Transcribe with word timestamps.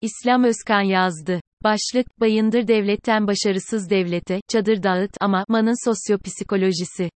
İslam 0.00 0.44
Özkan 0.44 0.80
yazdı. 0.80 1.40
Başlık, 1.64 2.20
Bayındır 2.20 2.68
devletten 2.68 3.26
başarısız 3.26 3.90
devlete, 3.90 4.40
çadır 4.48 4.82
dağıt 4.82 5.10
ama, 5.20 5.44
manın 5.48 5.84
sosyopsikolojisi. 5.88 7.10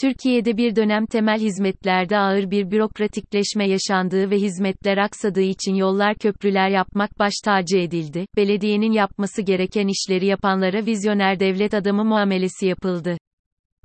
Türkiye'de 0.00 0.56
bir 0.56 0.76
dönem 0.76 1.06
temel 1.06 1.40
hizmetlerde 1.40 2.18
ağır 2.18 2.50
bir 2.50 2.70
bürokratikleşme 2.70 3.68
yaşandığı 3.68 4.30
ve 4.30 4.36
hizmetler 4.36 4.96
aksadığı 4.96 5.42
için 5.42 5.74
yollar 5.74 6.14
köprüler 6.14 6.68
yapmak 6.68 7.18
baş 7.18 7.32
tacı 7.44 7.78
edildi, 7.78 8.26
belediyenin 8.36 8.92
yapması 8.92 9.42
gereken 9.42 9.88
işleri 9.88 10.26
yapanlara 10.26 10.86
vizyoner 10.86 11.40
devlet 11.40 11.74
adamı 11.74 12.04
muamelesi 12.04 12.66
yapıldı. 12.66 13.16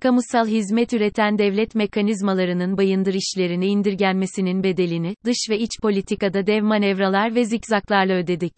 Kamusal 0.01 0.47
hizmet 0.47 0.93
üreten 0.93 1.37
devlet 1.37 1.75
mekanizmalarının 1.75 2.77
bayındır 2.77 3.13
işlerine 3.13 3.67
indirgenmesinin 3.67 4.63
bedelini, 4.63 5.15
dış 5.25 5.37
ve 5.49 5.59
iç 5.59 5.69
politikada 5.81 6.47
dev 6.47 6.63
manevralar 6.63 7.35
ve 7.35 7.45
zikzaklarla 7.45 8.13
ödedik. 8.13 8.53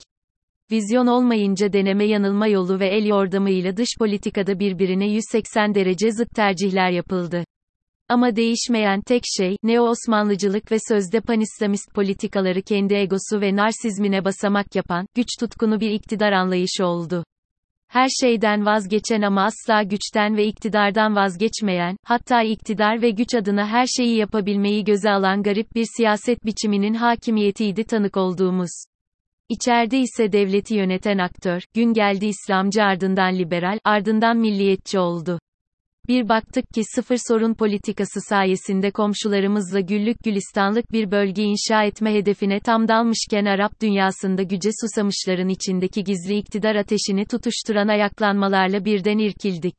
Vizyon 0.72 1.08
olmayınca 1.08 1.74
deneme 1.74 2.06
yanılma 2.06 2.48
yolu 2.48 2.80
ve 2.80 2.88
el 2.88 3.06
yordamıyla 3.06 3.78
dış 3.78 3.90
politikada 4.00 4.60
birbirine 4.60 5.12
180 5.12 5.76
derece 5.76 6.12
zıt 6.12 6.30
tercihler 6.36 6.92
yapıldı. 6.92 7.44
Ama 8.10 8.36
değişmeyen 8.36 9.02
tek 9.02 9.24
şey, 9.38 9.56
Neo-Osmanlıcılık 9.64 10.72
ve 10.72 10.78
sözde 10.88 11.22
panislamist 11.22 11.94
politikaları 11.96 12.62
kendi 12.62 12.94
egosu 12.94 13.42
ve 13.42 13.56
narsizmine 13.56 14.26
basamak 14.26 14.76
yapan, 14.76 15.06
güç 15.16 15.28
tutkunu 15.40 15.80
bir 15.80 15.92
iktidar 15.92 16.32
anlayışı 16.32 16.86
oldu. 16.86 17.24
Her 17.94 18.08
şeyden 18.22 18.66
vazgeçen 18.66 19.22
ama 19.22 19.44
asla 19.44 19.84
güçten 19.84 20.38
ve 20.38 20.46
iktidardan 20.46 21.16
vazgeçmeyen, 21.16 21.98
hatta 22.04 22.42
iktidar 22.42 23.02
ve 23.02 23.10
güç 23.10 23.36
adına 23.36 23.68
her 23.68 23.86
şeyi 23.88 24.18
yapabilmeyi 24.18 24.84
göze 24.84 25.10
alan 25.10 25.44
garip 25.44 25.76
bir 25.76 25.86
siyaset 25.98 26.46
biçiminin 26.46 26.94
hakimiyetiydi 26.94 27.84
tanık 27.84 28.18
olduğumuz. 28.18 28.70
İçeride 29.50 30.00
ise 30.00 30.32
devleti 30.32 30.76
yöneten 30.76 31.18
aktör, 31.18 31.62
gün 31.74 31.94
geldi 31.94 32.26
İslamcı 32.26 32.84
ardından 32.84 33.38
liberal, 33.38 33.80
ardından 33.84 34.38
milliyetçi 34.38 35.00
oldu. 35.00 35.40
Bir 36.08 36.30
baktık 36.30 36.74
ki 36.74 36.82
sıfır 36.96 37.18
sorun 37.28 37.54
politikası 37.54 38.22
sayesinde 38.30 38.92
komşularımızla 38.92 39.80
güllük 39.80 40.24
gülistanlık 40.24 40.92
bir 40.92 41.12
bölge 41.12 41.44
inşa 41.44 41.84
etme 41.84 42.14
hedefine 42.14 42.60
tam 42.60 42.88
dalmışken 42.88 43.46
Arap 43.46 43.82
dünyasında 43.82 44.44
güce 44.44 44.70
susamışların 44.82 45.50
içindeki 45.50 46.04
gizli 46.04 46.38
iktidar 46.38 46.76
ateşini 46.76 47.26
tutuşturan 47.26 47.88
ayaklanmalarla 47.88 48.86
birden 48.86 49.18
irkildik. 49.18 49.76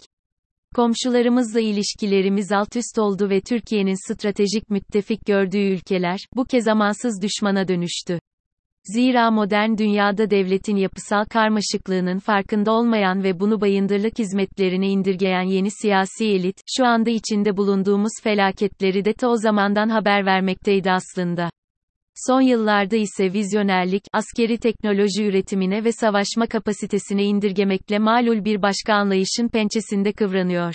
Komşularımızla 0.75 1.61
ilişkilerimiz 1.61 2.53
alt 2.53 2.77
üst 2.77 2.99
oldu 2.99 3.31
ve 3.31 3.41
Türkiye'nin 3.41 4.13
stratejik 4.13 4.71
müttefik 4.71 5.27
gördüğü 5.27 5.73
ülkeler, 5.75 6.19
bu 6.37 6.45
kez 6.45 6.69
amansız 6.69 7.23
düşmana 7.23 7.69
dönüştü. 7.69 8.19
Zira 8.87 9.31
modern 9.31 9.79
dünyada 9.79 10.31
devletin 10.31 10.77
yapısal 10.77 11.25
karmaşıklığının 11.25 12.19
farkında 12.19 12.73
olmayan 12.73 13.23
ve 13.23 13.41
bunu 13.41 13.61
bayındırlık 13.61 14.19
hizmetlerine 14.19 14.89
indirgeyen 14.89 15.43
yeni 15.43 15.71
siyasi 15.71 16.27
elit, 16.27 16.61
şu 16.77 16.87
anda 16.87 17.11
içinde 17.11 17.57
bulunduğumuz 17.57 18.13
felaketleri 18.23 19.05
de 19.05 19.13
ta 19.13 19.29
o 19.29 19.37
zamandan 19.37 19.89
haber 19.89 20.27
vermekteydi 20.27 20.91
aslında. 20.91 21.51
Son 22.27 22.41
yıllarda 22.41 22.97
ise 22.97 23.33
vizyonerlik, 23.33 24.05
askeri 24.13 24.59
teknoloji 24.59 25.25
üretimine 25.25 25.85
ve 25.85 25.93
savaşma 25.93 26.47
kapasitesine 26.47 27.25
indirgemekle 27.25 27.99
malul 27.99 28.45
bir 28.45 28.63
başka 28.63 28.95
anlayışın 28.95 29.49
pençesinde 29.49 30.13
kıvranıyor. 30.13 30.75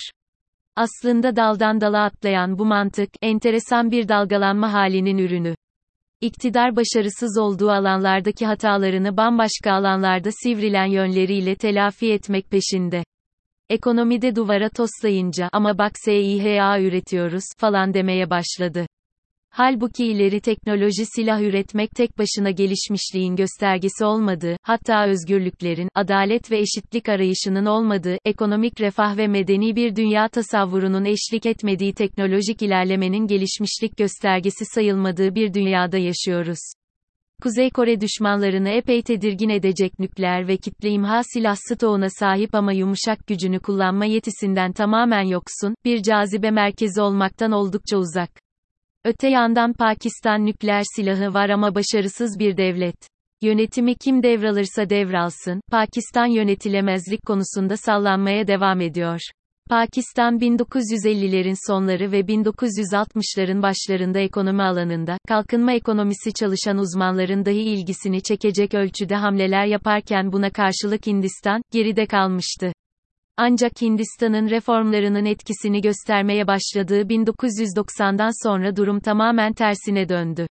Aslında 0.76 1.36
daldan 1.36 1.82
dala 1.82 2.04
atlayan 2.04 2.60
bu 2.60 2.66
mantık, 2.66 3.10
enteresan 3.22 3.92
bir 3.92 4.08
dalgalanma 4.08 4.74
halinin 4.74 5.18
ürünü. 5.18 5.56
İktidar 6.22 6.76
başarısız 6.76 7.38
olduğu 7.38 7.70
alanlardaki 7.72 8.46
hatalarını 8.46 9.18
bambaşka 9.18 9.72
alanlarda 9.72 10.30
sivrilen 10.44 10.86
yönleriyle 10.86 11.56
telafi 11.56 12.12
etmek 12.14 12.50
peşinde. 12.50 13.04
Ekonomide 13.70 14.36
duvara 14.36 14.70
toslayınca 14.70 15.50
ama 15.52 15.78
bak 15.78 15.92
SİHA 15.96 16.82
üretiyoruz 16.82 17.44
falan 17.58 17.94
demeye 17.94 18.30
başladı. 18.30 18.86
Halbuki 19.52 20.06
ileri 20.06 20.42
teknoloji 20.42 21.06
silah 21.16 21.42
üretmek 21.42 21.92
tek 21.92 22.18
başına 22.18 22.52
gelişmişliğin 22.52 23.36
göstergesi 23.36 24.06
olmadığı, 24.06 24.58
hatta 24.64 25.08
özgürlüklerin, 25.08 25.90
adalet 25.96 26.52
ve 26.52 26.60
eşitlik 26.60 27.10
arayışının 27.10 27.66
olmadığı, 27.66 28.18
ekonomik 28.26 28.82
refah 28.82 29.18
ve 29.18 29.28
medeni 29.28 29.76
bir 29.76 29.96
dünya 29.96 30.28
tasavvurunun 30.28 31.06
eşlik 31.06 31.46
etmediği 31.46 31.94
teknolojik 31.94 32.62
ilerlemenin 32.62 33.28
gelişmişlik 33.28 33.98
göstergesi 33.98 34.66
sayılmadığı 34.66 35.36
bir 35.36 35.54
dünyada 35.54 35.98
yaşıyoruz. 35.98 36.60
Kuzey 37.44 37.70
Kore 37.70 38.02
düşmanlarını 38.02 38.70
epey 38.70 39.02
tedirgin 39.02 39.50
edecek 39.50 40.00
nükleer 40.00 40.48
ve 40.48 40.58
kitle 40.58 40.90
imha 40.90 41.22
silah 41.34 41.56
stoğuna 41.56 42.10
sahip 42.10 42.56
ama 42.56 42.74
yumuşak 42.74 43.28
gücünü 43.28 43.60
kullanma 43.60 44.06
yetisinden 44.06 44.72
tamamen 44.72 45.24
yoksun, 45.24 45.76
bir 45.86 46.02
cazibe 46.02 46.52
merkezi 46.52 47.02
olmaktan 47.02 47.52
oldukça 47.52 47.98
uzak. 47.98 48.49
Öte 49.06 49.28
yandan 49.28 49.74
Pakistan 49.74 50.46
nükleer 50.46 50.84
silahı 50.96 51.34
var 51.34 51.50
ama 51.50 51.76
başarısız 51.76 52.40
bir 52.40 52.58
devlet. 52.58 52.96
Yönetimi 53.42 53.96
kim 53.96 54.24
devralırsa 54.24 54.90
devralsın, 54.90 55.62
Pakistan 55.72 56.26
yönetilemezlik 56.26 57.26
konusunda 57.26 57.78
sallanmaya 57.78 58.48
devam 58.48 58.82
ediyor. 58.82 59.20
Pakistan 59.70 60.40
1950'lerin 60.40 61.68
sonları 61.72 62.12
ve 62.12 62.20
1960'ların 62.20 63.62
başlarında 63.62 64.20
ekonomi 64.20 64.64
alanında, 64.64 65.18
kalkınma 65.28 65.74
ekonomisi 65.74 66.34
çalışan 66.34 66.78
uzmanların 66.78 67.46
dahi 67.46 67.62
ilgisini 67.62 68.22
çekecek 68.22 68.74
ölçüde 68.74 69.16
hamleler 69.16 69.66
yaparken 69.66 70.32
buna 70.32 70.50
karşılık 70.50 71.08
Hindistan, 71.08 71.62
geride 71.72 72.06
kalmıştı. 72.06 72.72
Ancak 73.42 73.82
Hindistan'ın 73.82 74.50
reformlarının 74.50 75.26
etkisini 75.26 75.82
göstermeye 75.82 76.48
başladığı 76.48 77.02
1990'dan 77.02 78.48
sonra 78.48 78.76
durum 78.76 79.00
tamamen 79.00 79.54
tersine 79.54 80.10
döndü. 80.10 80.48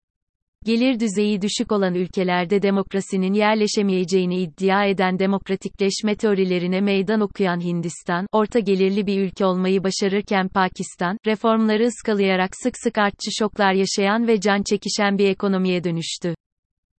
Gelir 0.65 1.00
düzeyi 1.00 1.43
düşük 1.43 1.72
olan 1.72 1.94
ülkelerde 1.94 2.62
demokrasinin 2.62 3.32
yerleşemeyeceğini 3.32 4.41
iddia 4.41 4.84
eden 4.84 5.19
demokratikleşme 5.19 6.15
teorilerine 6.16 6.81
meydan 6.81 7.21
okuyan 7.21 7.60
Hindistan, 7.60 8.26
orta 8.32 8.59
gelirli 8.59 9.06
bir 9.06 9.20
ülke 9.20 9.44
olmayı 9.44 9.84
başarırken 9.84 10.49
Pakistan, 10.49 11.19
reformları 11.26 11.87
ıskalayarak 11.87 12.50
sık 12.62 12.75
sık 12.78 12.99
artçı 12.99 13.31
şoklar 13.38 13.72
yaşayan 13.72 14.26
ve 14.26 14.41
can 14.41 14.62
çekişen 14.62 15.19
bir 15.19 15.28
ekonomiye 15.28 15.84
dönüştü. 15.84 16.34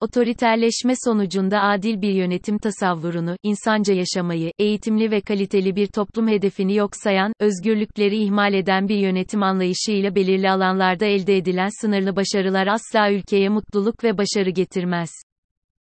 Otoriterleşme 0.02 0.94
sonucunda 1.06 1.62
adil 1.62 2.02
bir 2.02 2.14
yönetim 2.14 2.58
tasavvurunu, 2.58 3.36
insanca 3.44 3.94
yaşamayı, 3.94 4.52
eğitimli 4.60 5.12
ve 5.12 5.22
kaliteli 5.22 5.76
bir 5.76 5.88
toplum 5.88 6.28
hedefini 6.28 6.76
yok 6.76 6.92
sayan, 7.04 7.34
özgürlükleri 7.40 8.18
ihmal 8.18 8.54
eden 8.54 8.90
bir 8.90 8.98
yönetim 8.98 9.44
anlayışıyla 9.44 10.16
belirli 10.16 10.50
alanlarda 10.50 11.06
elde 11.06 11.38
edilen 11.38 11.82
sınırlı 11.82 12.16
başarılar 12.16 12.68
asla 12.68 13.12
ülkeye 13.12 13.50
mutluluk 13.50 14.04
ve 14.04 14.18
başarı 14.18 14.50
getirmez. 14.50 15.10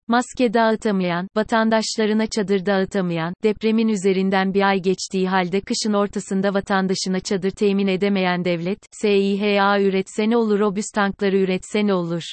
Maske 0.07 0.53
dağıtamayan, 0.53 1.27
vatandaşlarına 1.35 2.27
çadır 2.27 2.65
dağıtamayan, 2.65 3.33
depremin 3.43 3.87
üzerinden 3.87 4.53
bir 4.53 4.61
ay 4.61 4.81
geçtiği 4.81 5.29
halde 5.29 5.61
kışın 5.61 5.93
ortasında 5.93 6.53
vatandaşına 6.53 7.19
çadır 7.19 7.51
temin 7.51 7.87
edemeyen 7.87 8.45
devlet, 8.45 8.79
SİHA 8.91 9.81
üretse 9.81 10.29
ne 10.29 10.37
olur 10.37 10.59
obüs 10.59 10.91
tankları 10.95 11.37
üretse 11.37 11.87
ne 11.87 11.93
olur? 11.93 12.23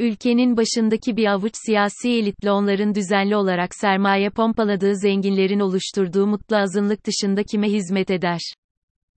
Ülkenin 0.00 0.56
başındaki 0.56 1.16
bir 1.16 1.26
avuç 1.26 1.52
siyasi 1.66 2.10
elitle 2.10 2.50
onların 2.50 2.94
düzenli 2.94 3.36
olarak 3.36 3.74
sermaye 3.74 4.30
pompaladığı 4.30 4.96
zenginlerin 4.96 5.60
oluşturduğu 5.60 6.26
mutlu 6.26 6.56
azınlık 6.56 7.06
dışında 7.06 7.42
kime 7.42 7.68
hizmet 7.68 8.10
eder? 8.10 8.40